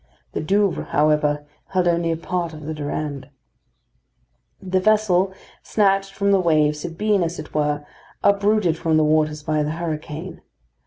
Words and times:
The 0.31 0.41
Douvres, 0.41 0.87
however, 0.87 1.45
held 1.67 1.87
only 1.87 2.11
a 2.11 2.17
part 2.17 2.53
of 2.55 2.63
the 2.65 2.73
Durande. 2.73 3.29
The 4.59 4.79
vessel 4.79 5.31
snatched 5.61 6.13
from 6.15 6.31
the 6.31 6.39
waves 6.39 6.81
had 6.81 6.97
been, 6.97 7.21
as 7.21 7.37
it 7.37 7.53
were, 7.53 7.85
uprooted 8.23 8.79
from 8.79 8.97
the 8.97 9.03
waters 9.03 9.43
by 9.43 9.61
the 9.61 9.73
hurricane. 9.73 10.41